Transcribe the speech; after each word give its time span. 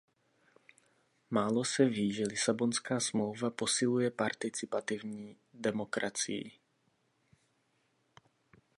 Málo 1.29 1.63
se 1.65 1.85
ví, 1.85 2.13
že 2.13 2.23
Lisabonská 2.23 2.99
smlouva 2.99 3.49
posiluje 3.49 4.11
participativní 4.11 5.37
demokracii. 5.53 6.51